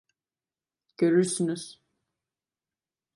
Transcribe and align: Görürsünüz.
Görürsünüz. 0.97 1.81